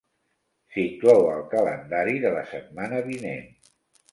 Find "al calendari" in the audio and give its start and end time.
1.33-2.17